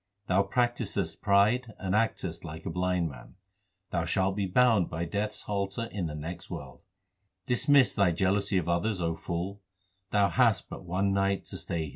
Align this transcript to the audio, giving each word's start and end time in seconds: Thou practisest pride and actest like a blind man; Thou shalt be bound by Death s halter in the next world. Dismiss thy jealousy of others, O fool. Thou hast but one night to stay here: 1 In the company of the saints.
Thou 0.25 0.41
practisest 0.41 1.21
pride 1.21 1.75
and 1.77 1.93
actest 1.93 2.43
like 2.43 2.65
a 2.65 2.71
blind 2.71 3.07
man; 3.07 3.35
Thou 3.91 4.03
shalt 4.05 4.35
be 4.35 4.47
bound 4.47 4.89
by 4.89 5.05
Death 5.05 5.29
s 5.29 5.41
halter 5.43 5.85
in 5.91 6.07
the 6.07 6.15
next 6.15 6.49
world. 6.49 6.81
Dismiss 7.45 7.93
thy 7.93 8.09
jealousy 8.11 8.57
of 8.57 8.67
others, 8.67 8.99
O 8.99 9.15
fool. 9.15 9.61
Thou 10.09 10.29
hast 10.29 10.71
but 10.71 10.85
one 10.85 11.13
night 11.13 11.45
to 11.45 11.55
stay 11.55 11.55
here: 11.55 11.55
1 11.55 11.55
In 11.55 11.55
the 11.55 11.65
company 11.67 11.77
of 11.77 11.77
the 11.77 11.77
saints. 11.77 11.89